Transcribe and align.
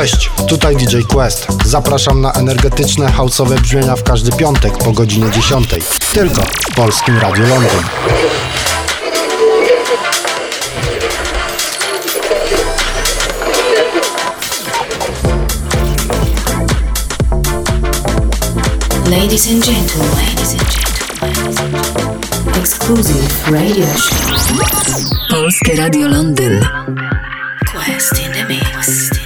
Cześć, 0.00 0.30
tutaj 0.48 0.76
DJ 0.76 0.96
Quest. 1.08 1.46
Zapraszam 1.64 2.20
na 2.20 2.32
energetyczne, 2.32 3.12
houseowe 3.12 3.54
brzmienia 3.54 3.96
w 3.96 4.02
każdy 4.02 4.32
piątek 4.32 4.78
po 4.78 4.92
godzinie 4.92 5.30
10. 5.30 5.68
Tylko 6.12 6.42
w 6.42 6.74
Polskim 6.74 7.18
Radiu 7.18 7.46
Londyn. 7.46 7.82
Ladies 19.10 19.48
and 19.52 19.64
gentlemen, 19.64 20.10
ladies 20.16 20.52
and 20.52 20.70
gentlemen, 20.70 22.20
exclusive 22.60 23.50
radio 23.50 23.86
show. 23.96 24.16
Polskie 25.30 25.76
Radio 25.76 26.08
Londyn. 26.08 26.68
Quest 27.72 28.26
in 28.26 28.32
the 28.32 28.44
mix. 28.48 29.25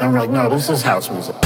I'm 0.00 0.14
like, 0.14 0.30
no, 0.30 0.48
this 0.48 0.68
is 0.68 0.82
house 0.82 1.08
music. 1.08 1.36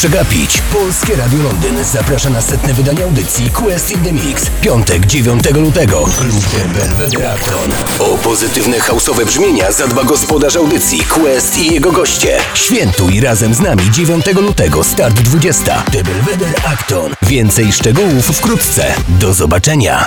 Przegapić. 0.00 0.62
Polskie 0.72 1.16
Radio 1.16 1.42
Londyn 1.42 1.84
zaprasza 1.84 2.30
na 2.30 2.42
setne 2.42 2.74
wydanie 2.74 3.04
audycji 3.04 3.50
Quest 3.50 3.90
in 3.90 4.04
the 4.04 4.12
Mix. 4.12 4.50
Piątek 4.60 5.06
9 5.06 5.50
lutego. 5.54 6.04
Klub 6.04 6.44
Belvedere 6.74 7.32
Acton. 7.32 7.70
O 7.98 8.18
pozytywne 8.18 8.80
hausowe 8.80 9.24
brzmienia 9.24 9.72
zadba 9.72 10.04
gospodarz 10.04 10.56
audycji 10.56 11.00
Quest 11.00 11.58
i 11.58 11.74
jego 11.74 11.92
goście. 11.92 12.38
Świętuj 12.54 13.20
razem 13.20 13.54
z 13.54 13.60
nami 13.60 13.90
9 13.90 14.26
lutego, 14.26 14.84
start 14.84 15.20
20. 15.20 15.82
The 15.92 16.04
Belvedere 16.04 16.62
Acton. 16.64 17.12
Więcej 17.22 17.72
szczegółów 17.72 18.26
wkrótce. 18.26 18.94
Do 19.08 19.34
zobaczenia. 19.34 20.06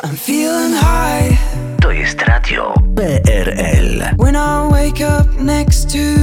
To 1.81 1.91
jest 1.91 2.21
radio 2.21 2.73
PRL. 2.95 4.03
when 4.17 4.35
I 4.35 4.69
wake 4.69 5.01
up 5.01 5.43
next 5.43 5.89
to 5.89 6.22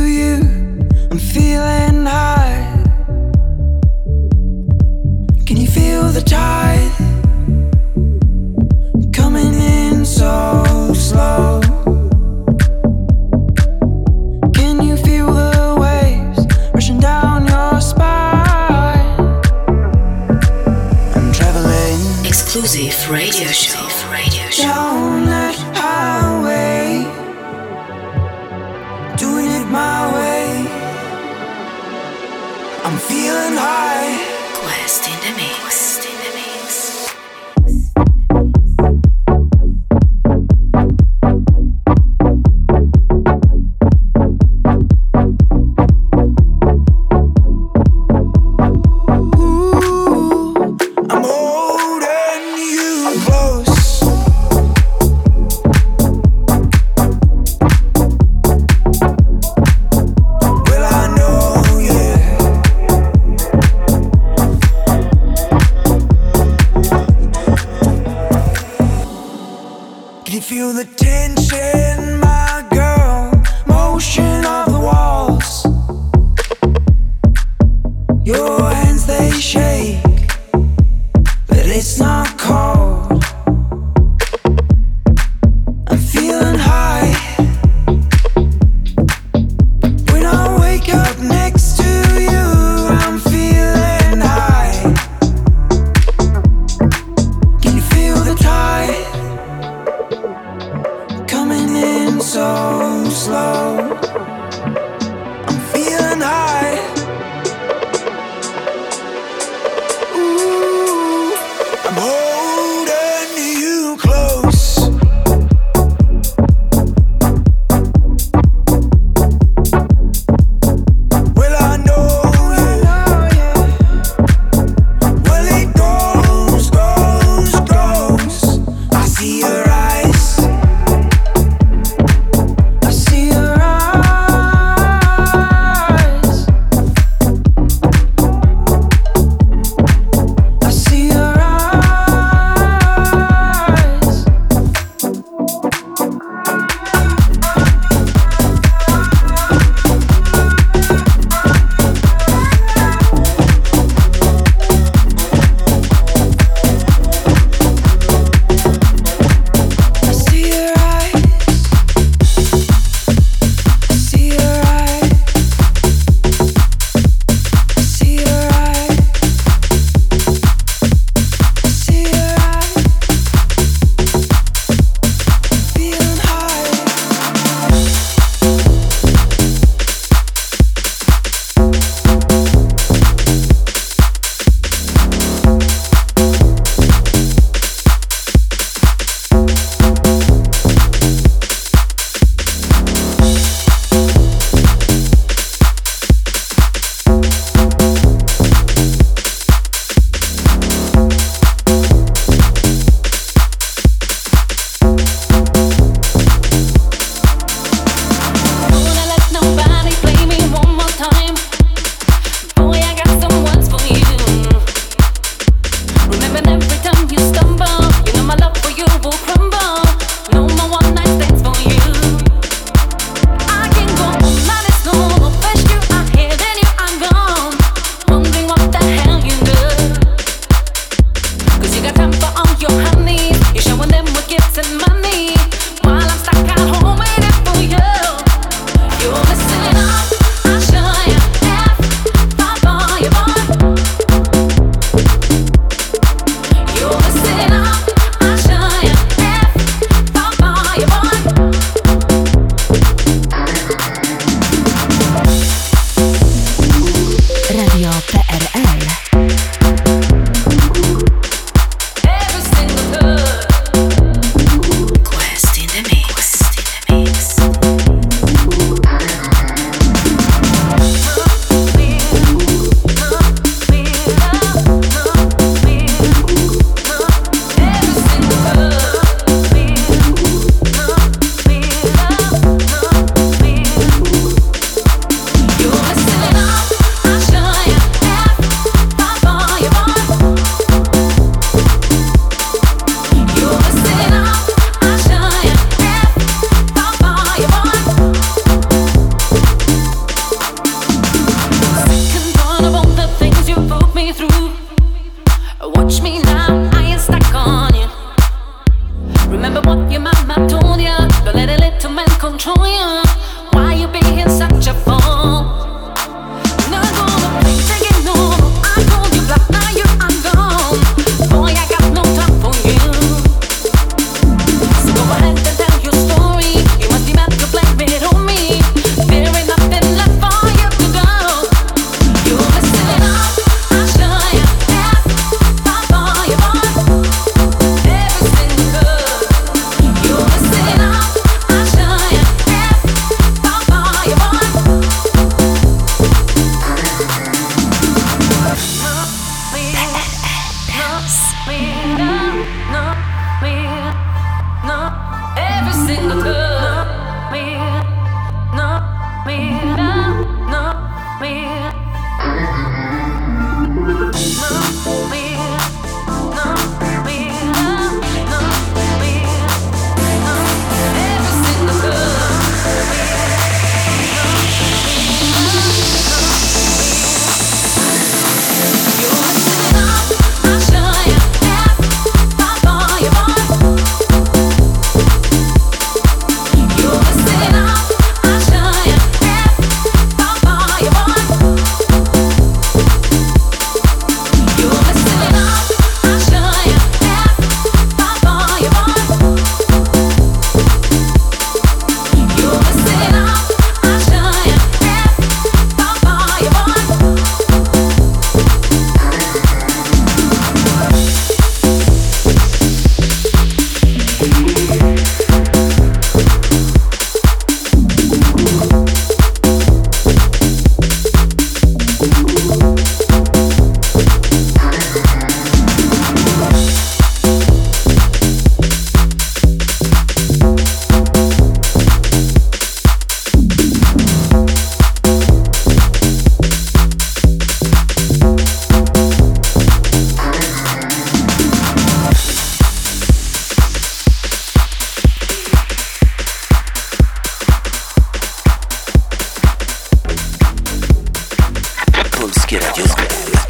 Polskie 452.35 452.59
Radio. 452.59 452.85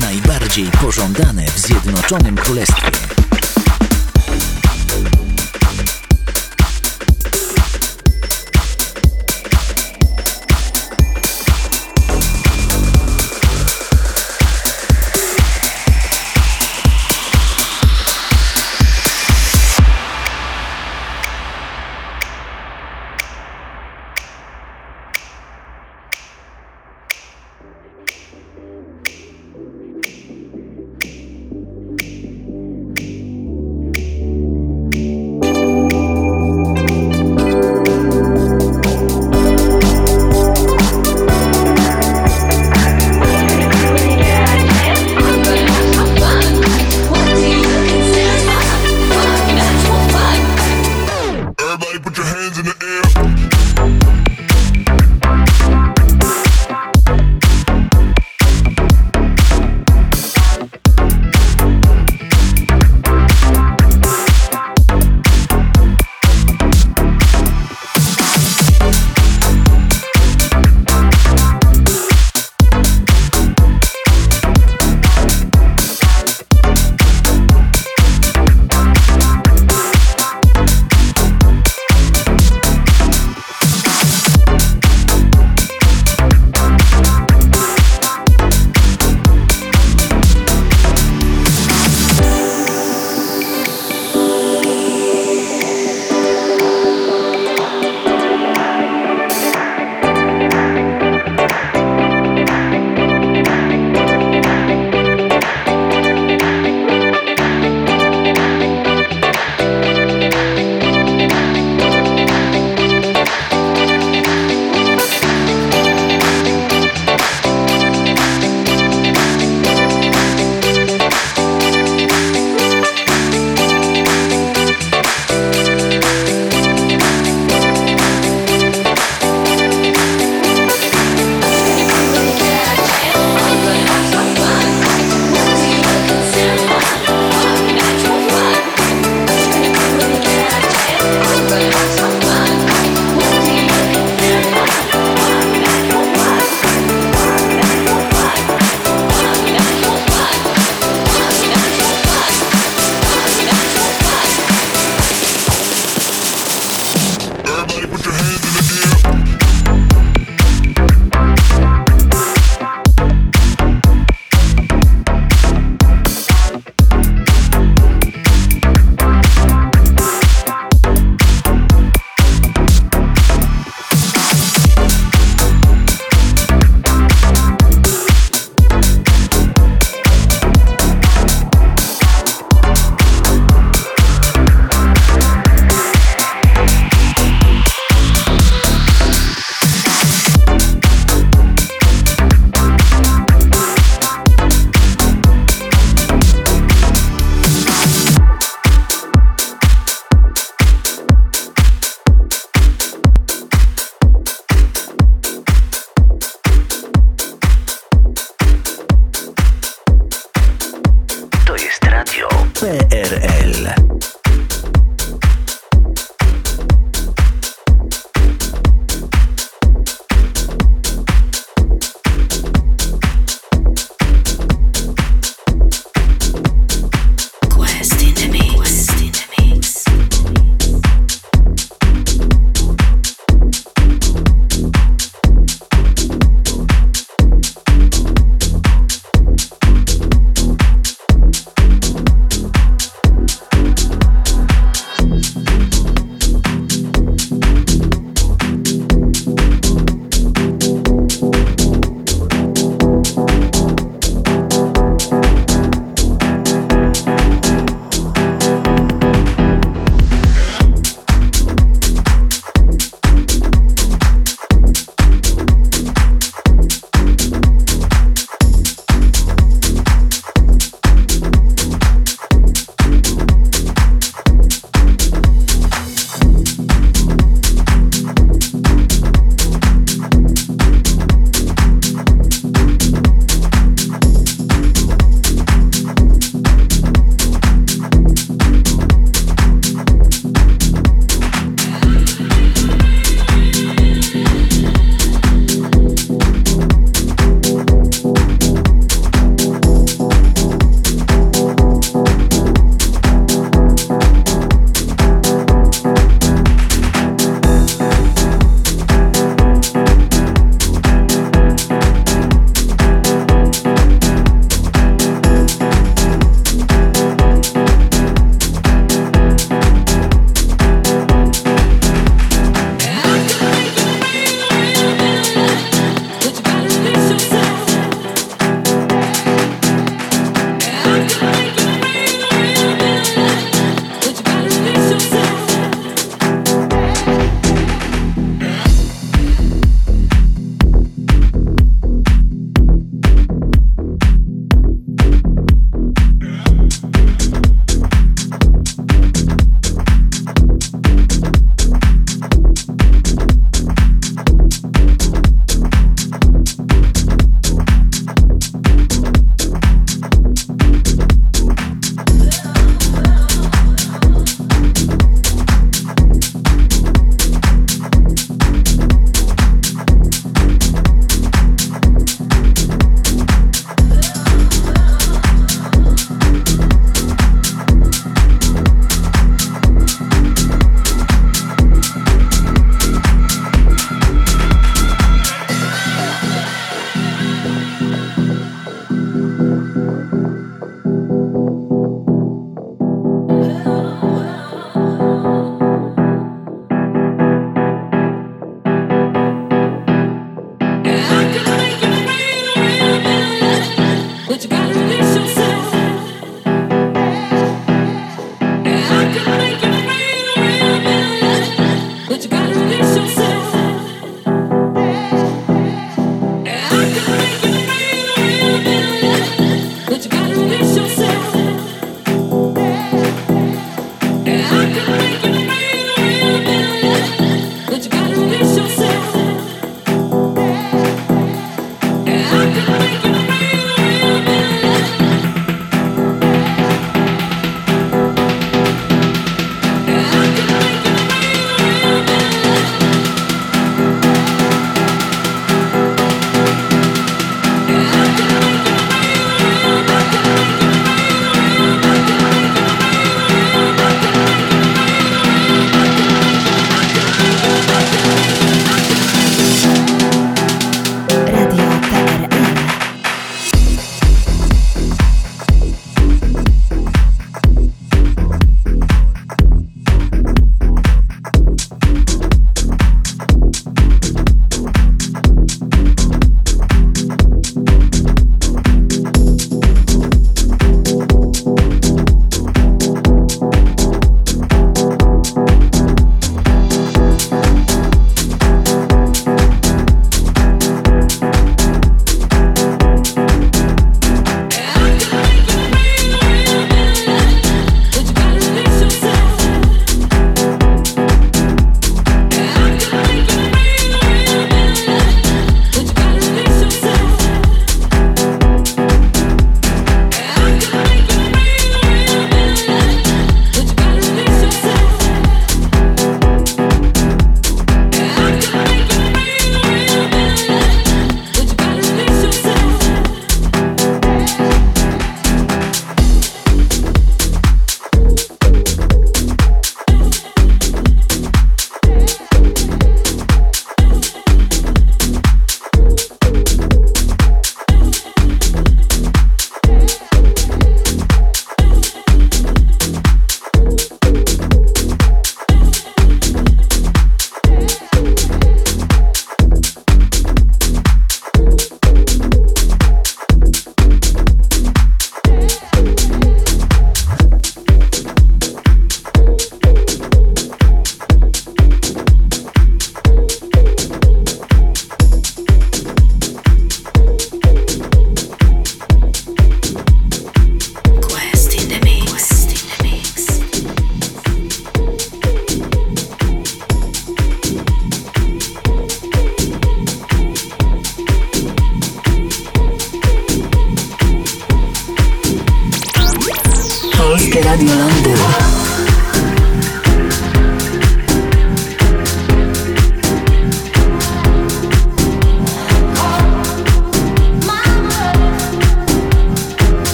Najbardziej 0.00 0.66
pożądane 0.80 1.44
w 1.46 1.58
Zjednoczonym 1.58 2.36
Królestwie. 2.36 3.11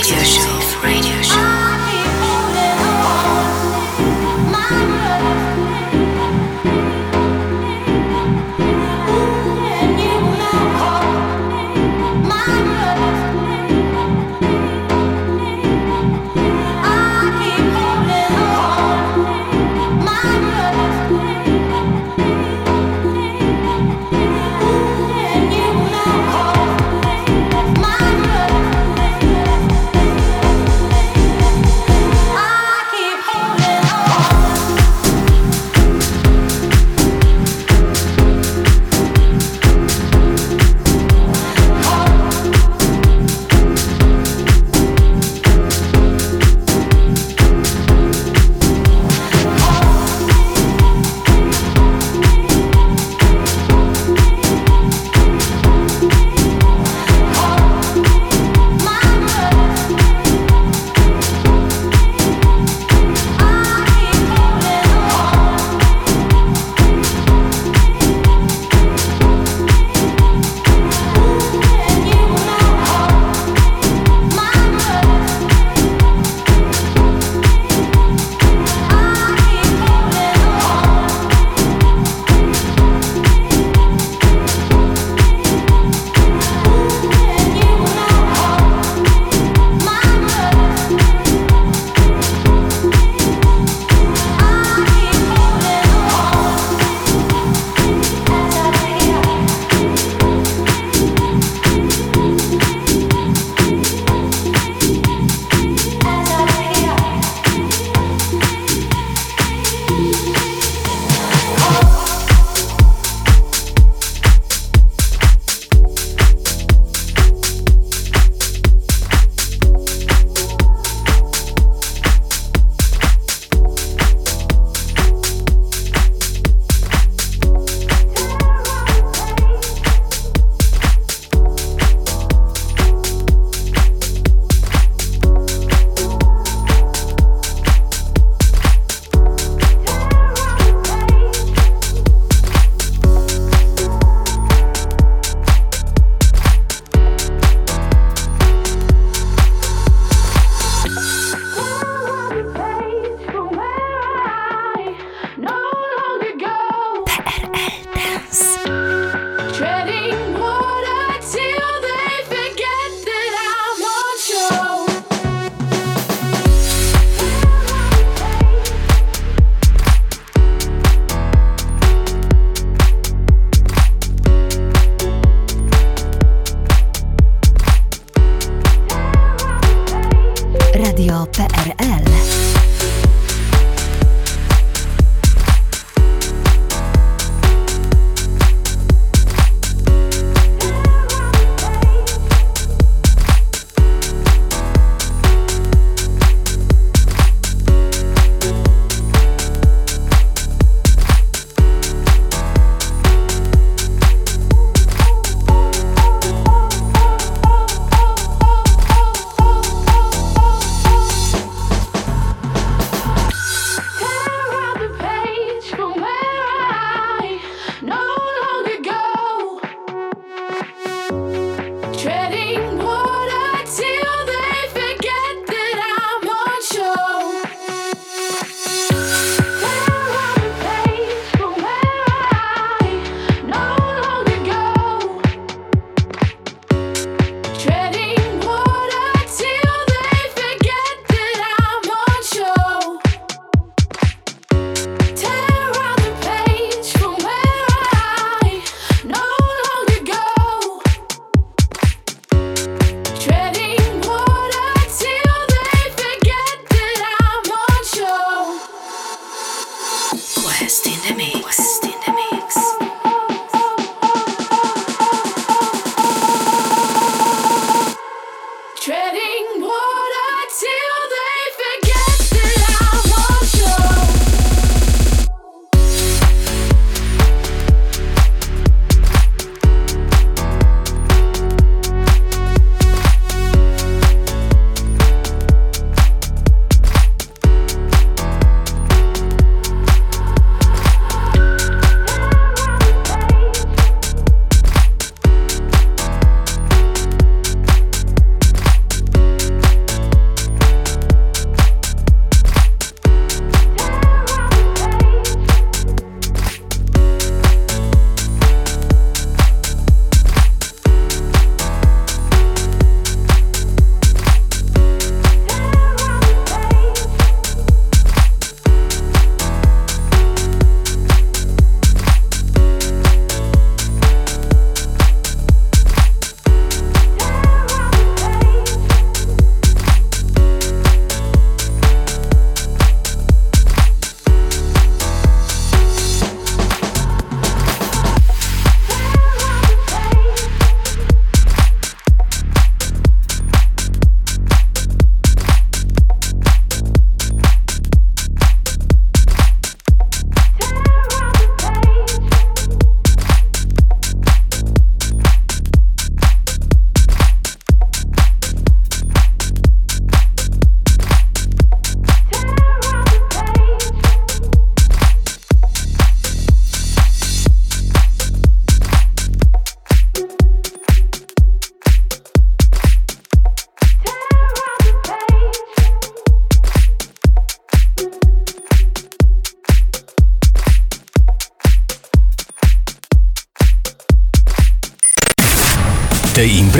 Radio 0.00 0.24
Show. 0.24 0.39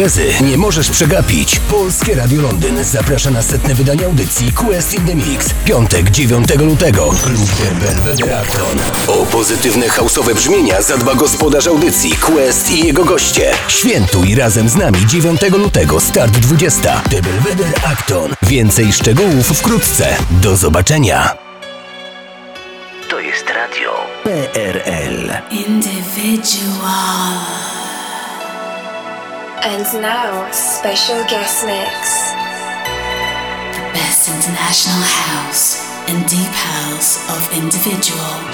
Imprezy 0.01 0.33
nie 0.41 0.57
możesz 0.57 0.91
przegapić. 0.91 1.61
Polskie 1.71 2.15
Radio 2.15 2.43
Londyn 2.43 2.85
zaprasza 2.85 3.31
na 3.31 3.43
setne 3.43 3.75
wydanie 3.75 4.07
audycji 4.07 4.53
Quest 4.53 4.95
in 4.95 5.07
the 5.07 5.15
Mix. 5.15 5.51
Piątek 5.65 6.11
9 6.11 6.49
lutego. 6.59 7.15
Klub 7.25 7.51
Belvedere 7.81 8.41
Acton. 8.41 8.79
O 9.09 9.27
pozytywne 9.27 9.89
hausowe 9.89 10.35
brzmienia 10.35 10.83
zadba 10.83 11.15
gospodarz 11.15 11.67
audycji 11.67 12.11
Quest 12.11 12.71
i 12.71 12.87
jego 12.87 13.05
goście. 13.05 13.53
Świętuj 13.69 14.35
razem 14.35 14.69
z 14.69 14.77
nami 14.77 15.07
9 15.07 15.43
lutego, 15.43 16.01
start 16.01 16.33
20. 16.33 17.03
The 17.11 17.23
Belvedere 17.23 17.73
Acton. 17.93 18.35
Więcej 18.43 18.93
szczegółów 18.93 19.47
wkrótce. 19.47 20.17
Do 20.31 20.57
zobaczenia. 20.57 21.37
To 23.11 23.21
jest 23.21 23.47
radio 23.49 23.91
PRL. 24.25 25.31
Individual. 25.51 27.80
And 29.63 29.85
now, 30.01 30.51
special 30.53 31.23
guest 31.25 31.67
mix. 31.67 32.31
The 33.77 33.93
best 33.93 34.29
international 34.31 35.03
house 35.03 35.85
and 36.09 36.27
deep 36.31 36.49
house 36.49 37.29
of 37.29 37.63
individual. 37.63 38.50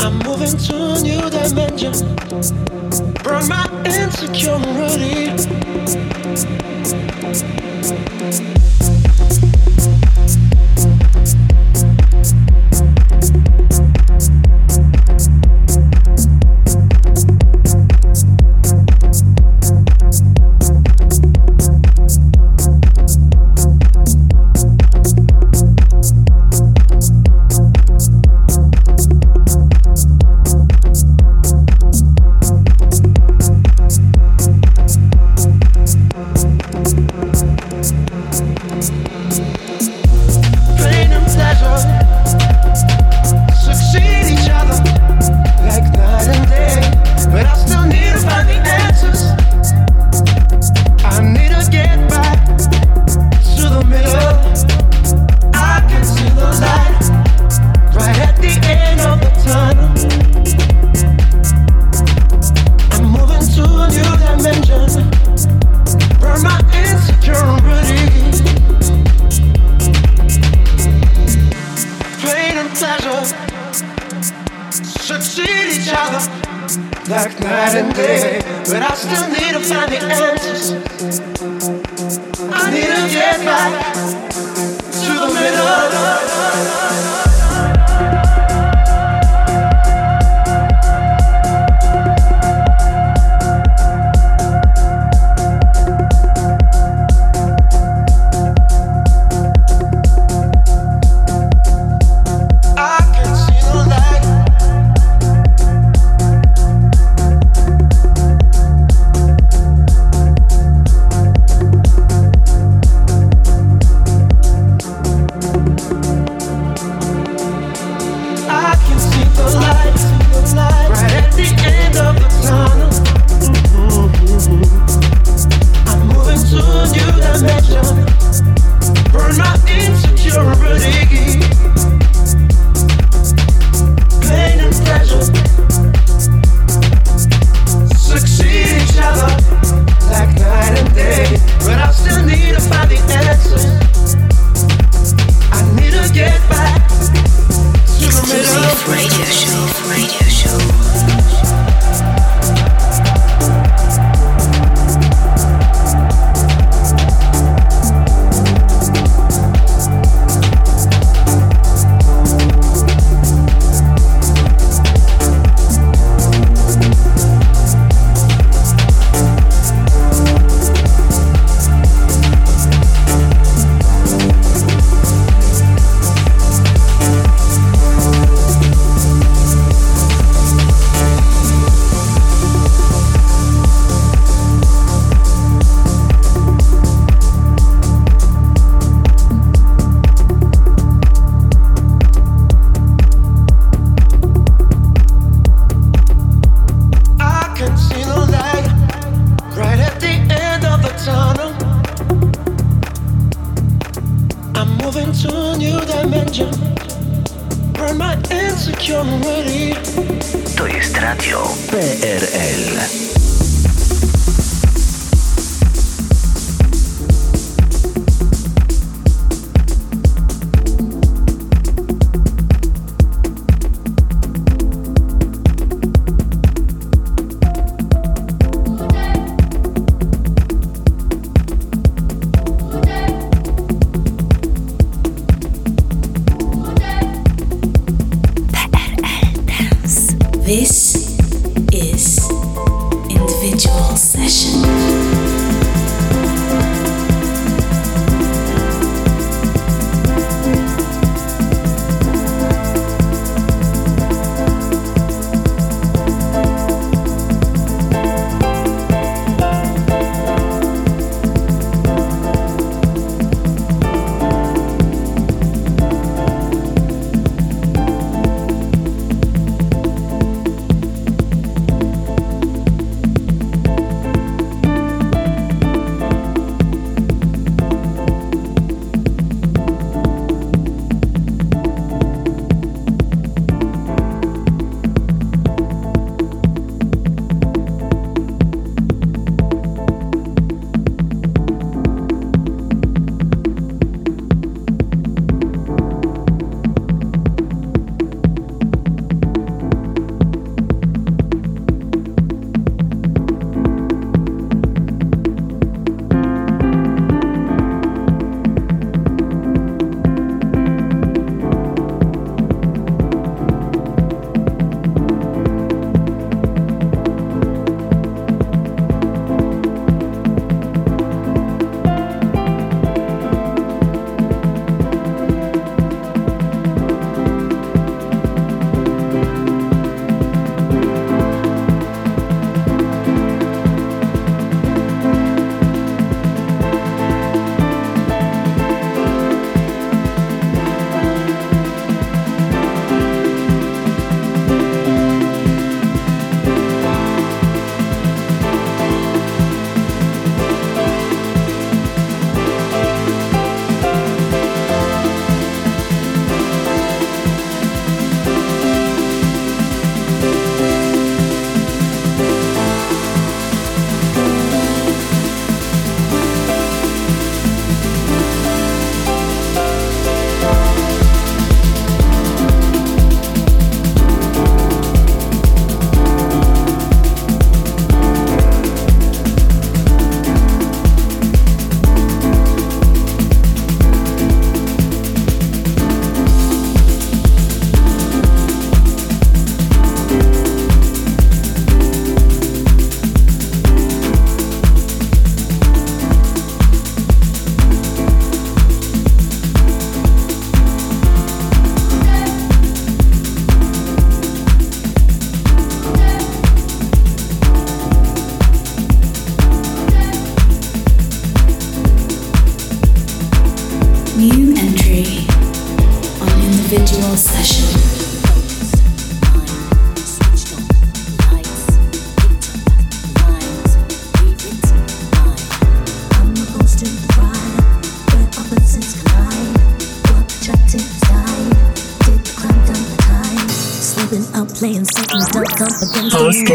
I'm 0.00 0.18
moving 0.20 0.56
to 0.56 0.74
a 0.74 1.00
new 1.02 1.30
dimension. 1.30 2.16
Burn 3.22 3.48
my 3.48 3.66
insecurity. 3.84 5.32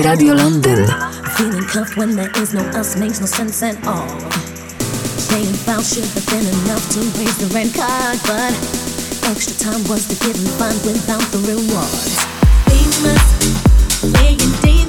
Radio 0.03 0.33
London. 0.35 0.85
Feeling 1.37 1.63
cuffed 1.63 1.97
when 1.97 2.15
there 2.15 2.29
is 2.37 2.53
no 2.53 2.61
us 2.77 2.95
makes 2.95 3.19
no 3.19 3.25
sense 3.25 3.63
at 3.63 3.75
all. 3.87 4.07
Paying 5.29 5.53
foul 5.65 5.81
should 5.81 6.05
have 6.05 6.25
been 6.27 6.45
enough 6.45 6.87
to 6.91 6.99
raise 7.17 7.37
the 7.37 7.49
rent 7.53 7.73
card, 7.73 8.19
but 8.27 8.53
extra 9.29 9.55
time 9.57 9.83
was 9.89 10.07
the 10.07 10.15
given 10.23 10.45
fun 10.57 10.75
without 10.85 11.25
the 11.31 11.39
reward. 11.49 12.09
Famous, 12.69 14.13
laying 14.13 14.61
deep. 14.61 14.86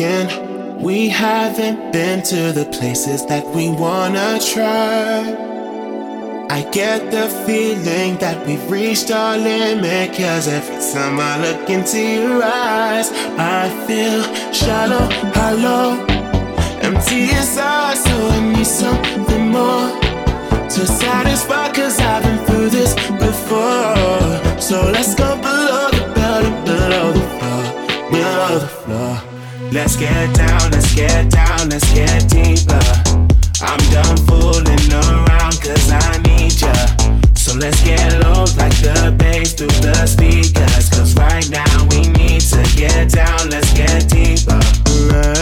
We 0.00 1.10
haven't 1.10 1.92
been 1.92 2.22
to 2.22 2.52
the 2.52 2.64
places 2.72 3.26
that 3.26 3.44
we 3.54 3.68
wanna 3.68 4.38
try. 4.40 5.20
I 6.48 6.62
get 6.72 7.10
the 7.10 7.28
feeling 7.44 8.16
that 8.16 8.46
we've 8.46 8.70
reached 8.70 9.10
our 9.10 9.36
limit. 9.36 10.16
Cause 10.16 10.48
every 10.48 10.80
time 10.94 11.20
I 11.20 11.36
look 11.44 11.68
into 11.68 12.00
your 12.00 12.42
eyes, 12.42 13.10
I 13.36 13.68
feel 13.86 14.22
shallow, 14.54 15.06
hollow, 15.36 16.02
empty 16.80 17.24
inside. 17.24 17.98
So 17.98 18.28
I 18.28 18.40
need 18.54 18.66
something 18.66 19.48
more 19.48 19.90
to 20.74 20.86
satisfy. 20.86 21.72
Cause 21.74 22.00
I've 22.00 22.22
been 22.22 22.46
through 22.46 22.70
this 22.70 22.94
before. 23.26 24.58
So 24.58 24.80
let's 24.94 25.14
go 25.14 25.36
below 25.36 25.90
the 25.90 26.04
belt 26.14 26.44
and 26.46 26.64
below 26.64 27.12
the 27.12 27.26
floor, 27.36 28.10
below 28.10 28.58
the 28.60 28.66
floor. 28.66 29.29
Let's 29.72 29.94
get 29.94 30.34
down, 30.34 30.72
let's 30.72 30.92
get 30.96 31.30
down, 31.30 31.68
let's 31.68 31.86
get 31.94 32.28
deeper. 32.28 32.82
I'm 33.62 33.78
done 33.94 34.16
fooling 34.26 34.92
around 34.92 35.62
cause 35.62 35.92
I 35.92 36.18
need 36.26 36.58
ya. 36.60 36.74
So 37.34 37.54
let's 37.54 37.80
get 37.84 38.18
low 38.18 38.50
like 38.58 38.74
the 38.82 39.14
bass 39.16 39.54
through 39.54 39.70
the 39.78 39.94
speakers. 40.06 40.90
Cause 40.90 41.14
right 41.14 41.48
now 41.50 41.86
we 41.94 42.02
need 42.18 42.42
to 42.50 42.62
get 42.74 43.14
down, 43.14 43.48
let's 43.50 43.72
get 43.72 44.10
deeper. 44.10 44.58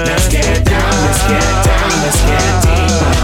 Let's 0.04 0.28
get 0.28 0.60
down, 0.60 0.92
let's 1.08 1.24
get 1.24 1.48
down, 1.64 1.90
let's 2.04 2.20
get 2.28 2.52
deeper. 2.68 3.16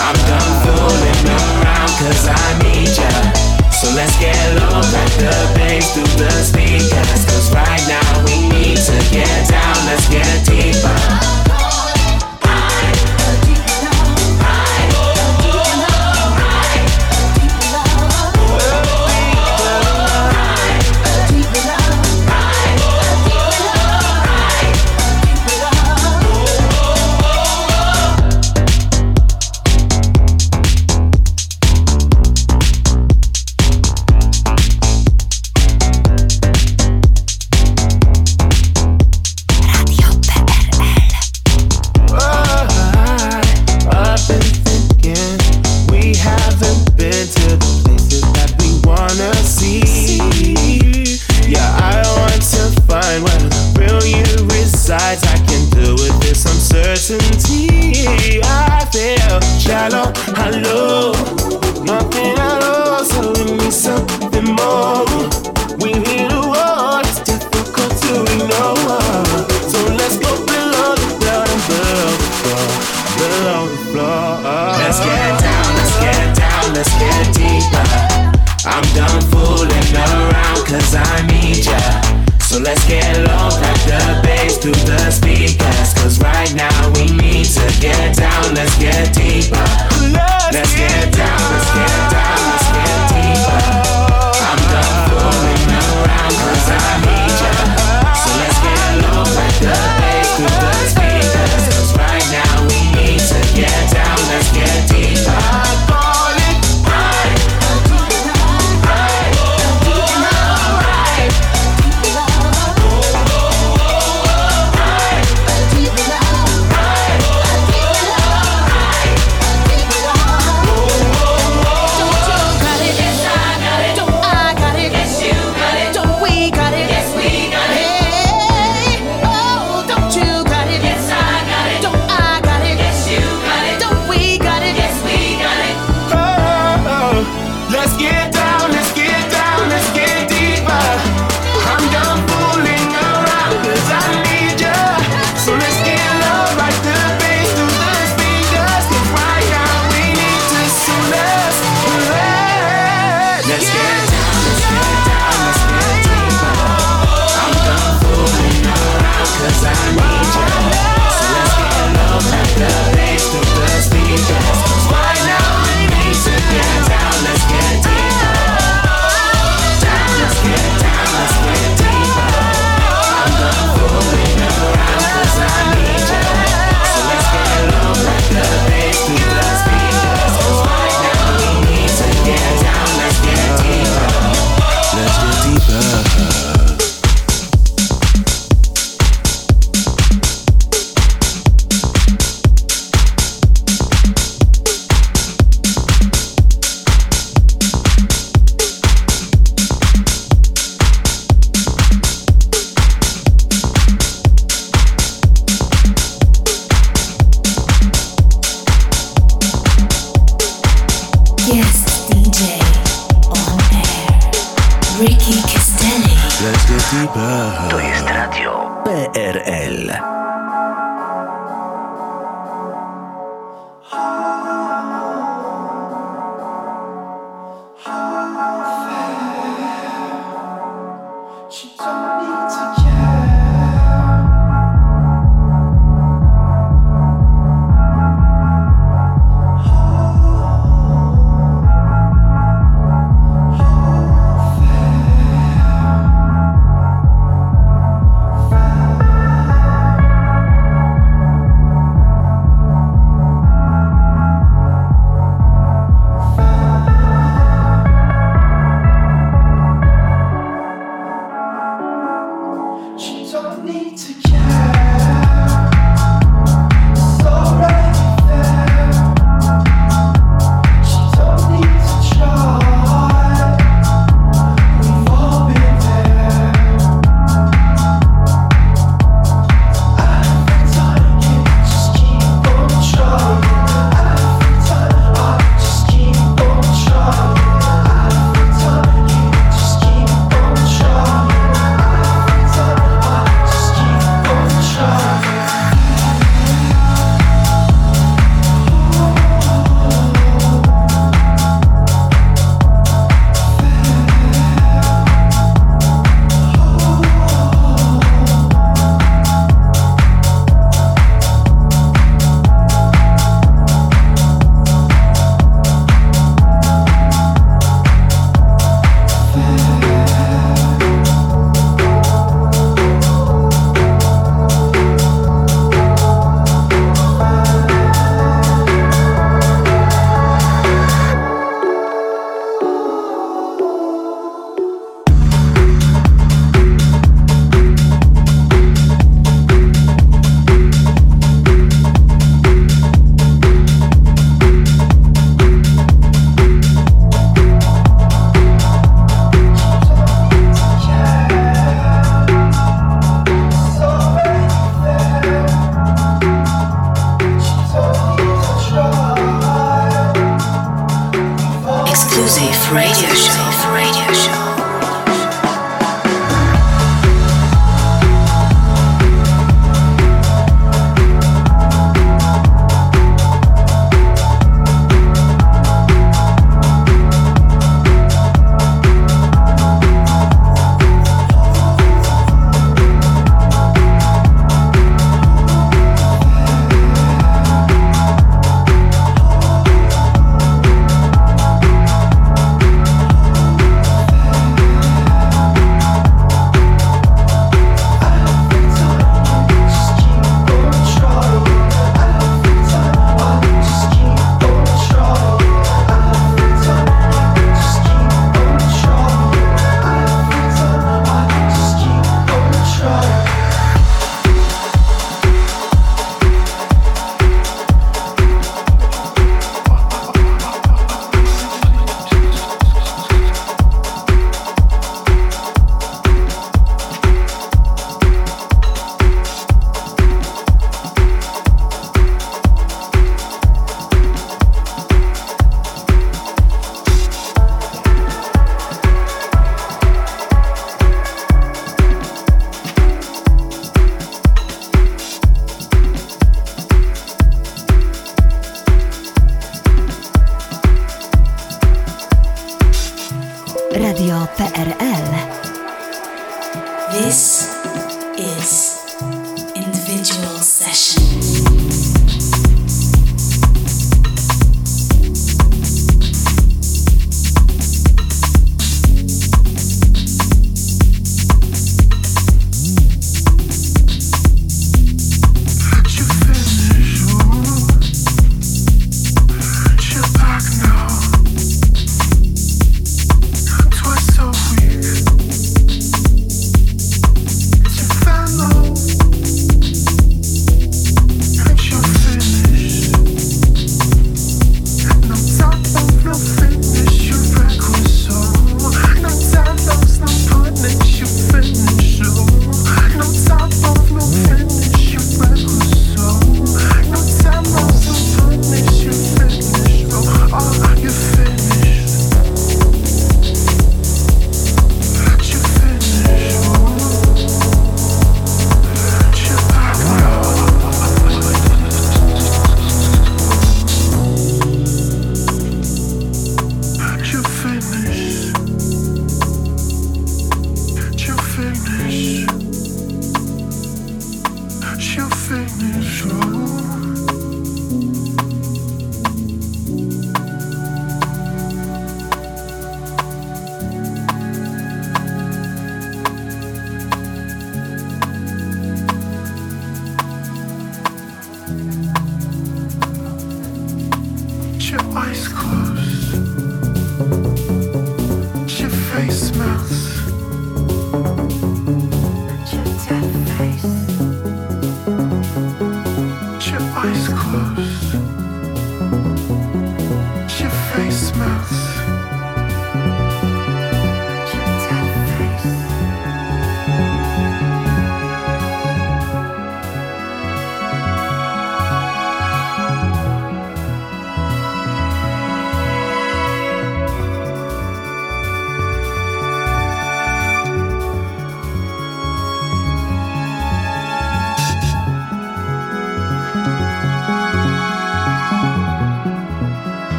I'm 0.00 0.16
done 0.16 0.52
fooling 0.64 1.28
around 1.28 1.92
cause 2.00 2.24
I 2.24 2.40
need 2.64 2.88
ya. 2.96 3.12
So 3.68 3.92
let's 3.92 4.16
get 4.16 4.40
low 4.56 4.80
like 4.96 5.12
the 5.20 5.36
bass 5.60 5.92
through 5.92 6.08
the 6.16 6.32
speakers. 6.40 7.20
Cause 7.28 7.52
right 7.52 7.84
now 7.84 8.24
we 8.24 8.48
need 8.48 8.78
to 8.80 8.96
get 9.12 9.48
down, 9.50 9.61
let's 9.92 10.08
get 10.08 10.46
deep. 10.46 10.71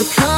surprise. 0.00 0.29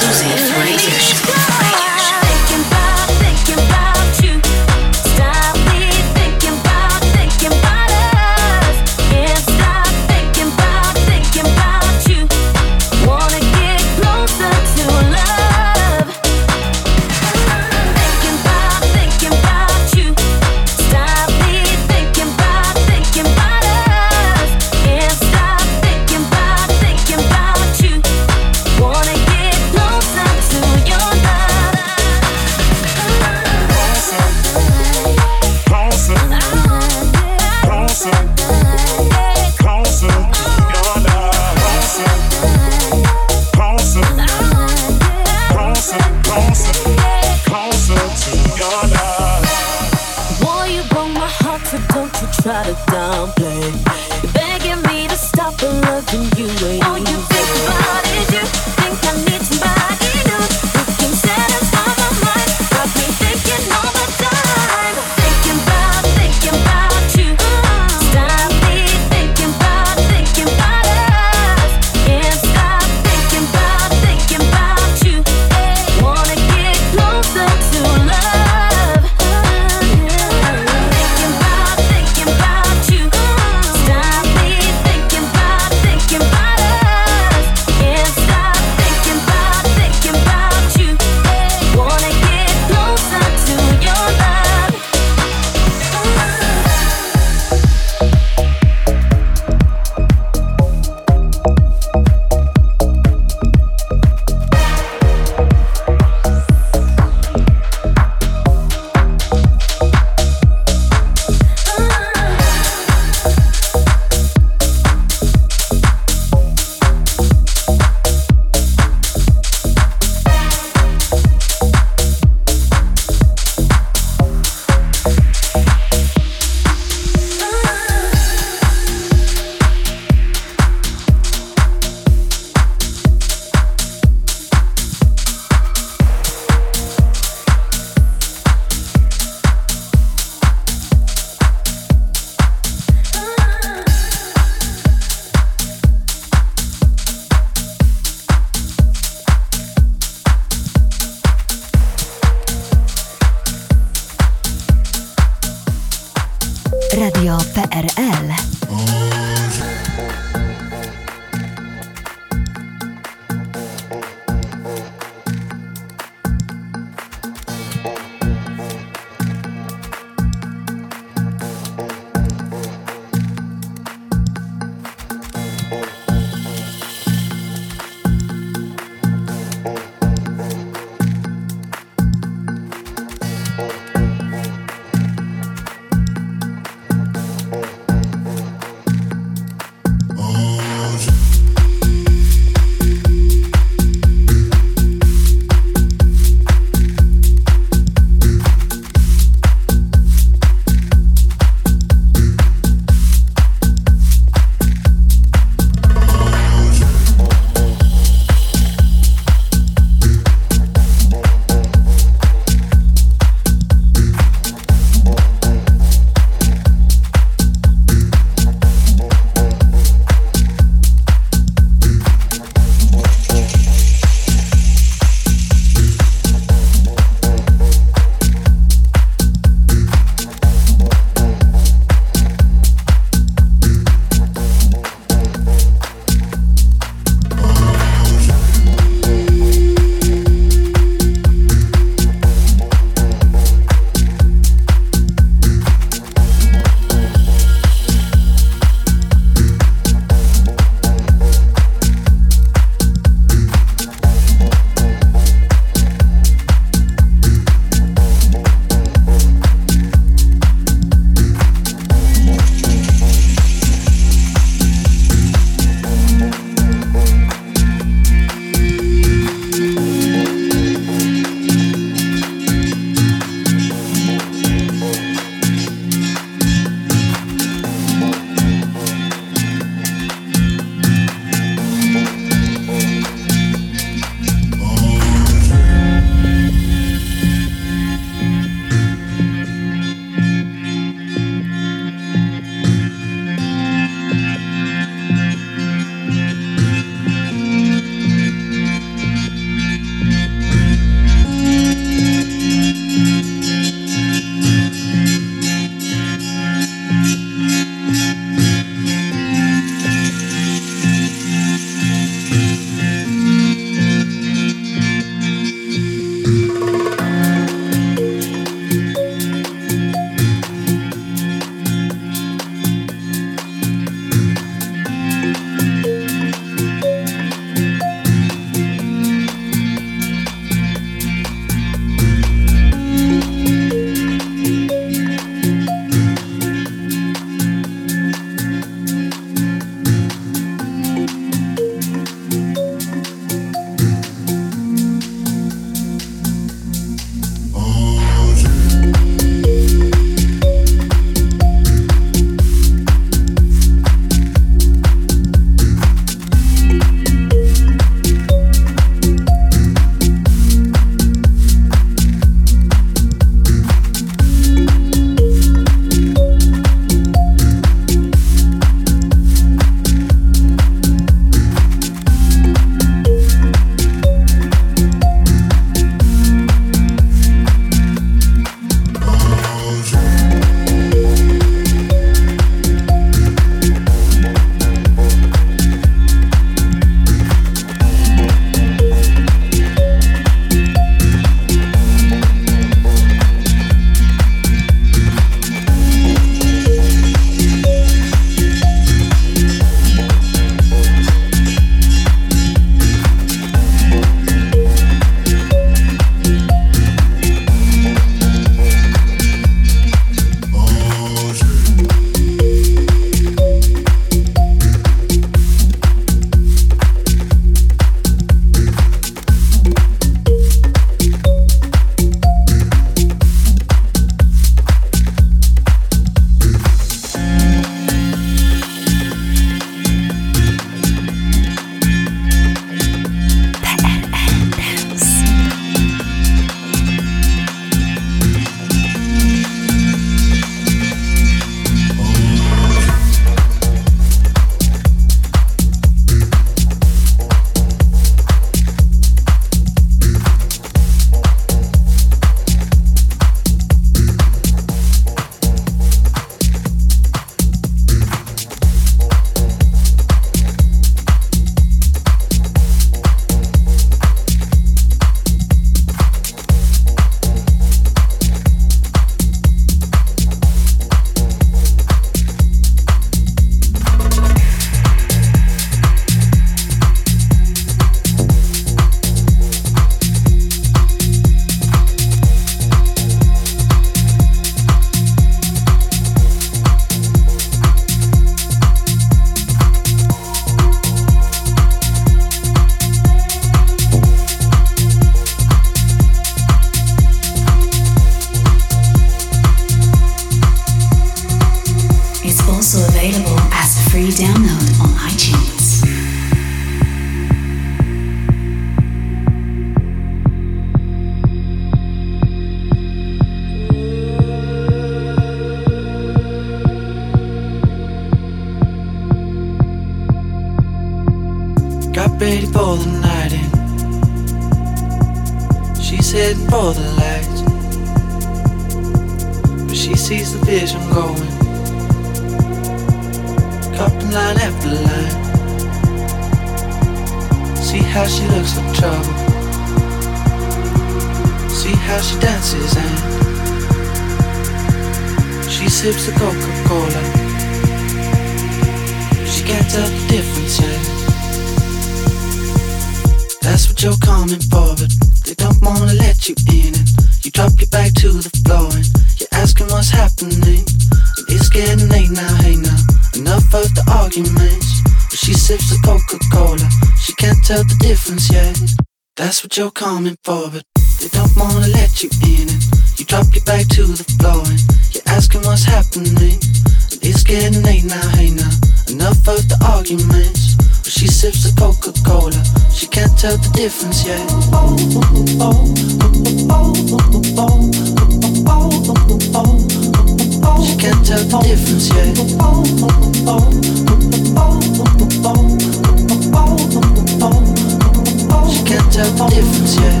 enter 598.78 599.04
for 599.16 599.28
difference, 599.28 599.76
yeah. 599.76 600.00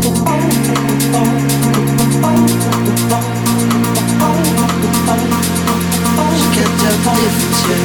She 6.38 6.46
can't 6.54 6.74
tell 6.80 6.96
for 7.02 7.14
difference, 7.18 7.62
yeah. 7.68 7.84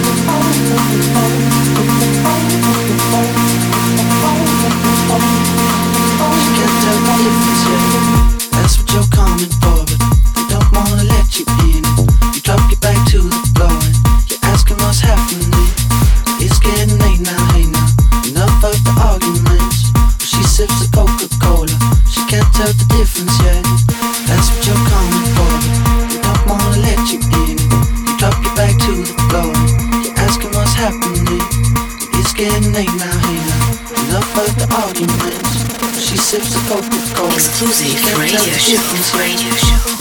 She 6.40 6.50
can't 6.58 6.78
tell 6.84 7.00
difference. 7.18 7.83
Music 37.64 37.98
Radio 38.18 38.38
Show. 38.58 39.18
Radio 39.18 39.50
Show. 39.56 39.93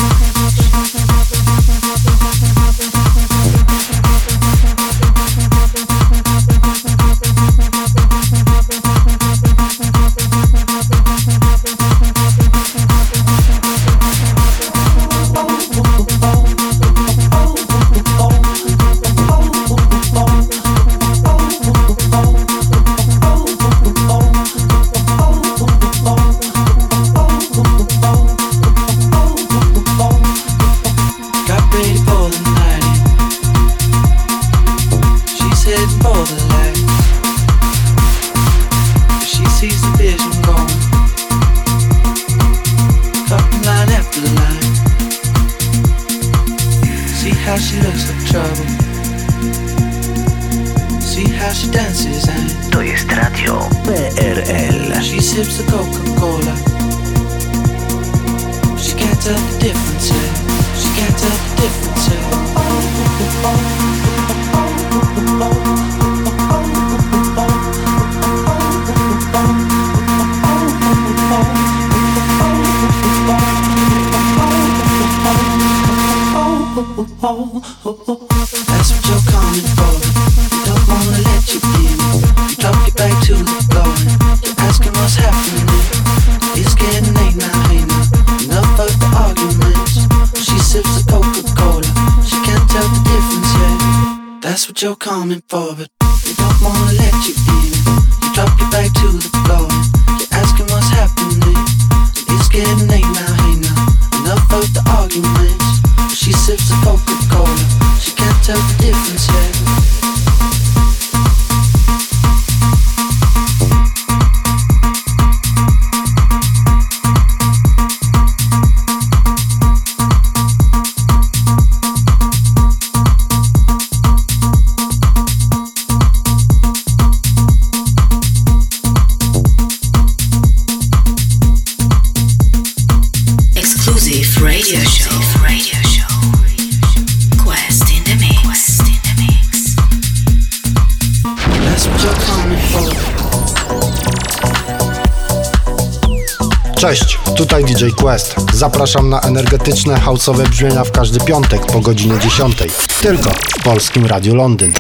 Zapraszam 148.62 149.08
na 149.08 149.20
energetyczne, 149.20 150.00
hałsowe 150.00 150.44
brzmienia 150.44 150.84
w 150.84 150.90
każdy 150.90 151.20
piątek 151.20 151.66
po 151.66 151.80
godzinie 151.80 152.18
10. 152.18 152.56
Tylko 153.00 153.30
w 153.30 153.62
Polskim 153.64 154.06
Radiu 154.06 154.34
Londyn. 154.34 154.72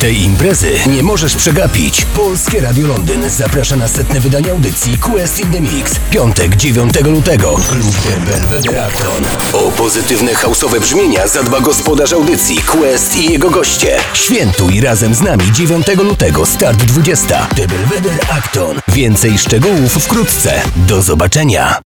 Tej 0.00 0.22
imprezy 0.22 0.72
nie 0.86 1.02
możesz 1.02 1.36
przegapić. 1.36 2.04
Polskie 2.04 2.60
Radio 2.60 2.86
Londyn 2.86 3.30
zaprasza 3.30 3.76
na 3.76 3.88
setne 3.88 4.20
wydanie 4.20 4.50
audycji 4.50 4.98
Quest 4.98 5.40
in 5.40 5.52
the 5.52 5.60
Mix. 5.60 5.94
Piątek 6.10 6.56
9 6.56 6.94
lutego. 7.04 7.54
Klub 7.54 7.96
Belvedere 8.26 8.86
Acton. 8.86 9.24
O 9.52 9.70
pozytywne 9.70 10.34
hausowe 10.34 10.80
brzmienia 10.80 11.26
zadba 11.26 11.60
gospodarz 11.60 12.12
audycji 12.12 12.56
Quest 12.56 13.16
i 13.16 13.32
jego 13.32 13.50
goście. 13.50 13.98
Świętuj 14.14 14.80
razem 14.80 15.14
z 15.14 15.20
nami 15.20 15.52
9 15.52 15.86
lutego, 15.98 16.46
start 16.46 16.84
20. 16.84 17.46
The 17.56 17.68
Belvedere 17.68 18.28
Acton. 18.30 18.80
Więcej 18.88 19.38
szczegółów 19.38 19.92
wkrótce. 19.92 20.62
Do 20.76 21.02
zobaczenia. 21.02 21.80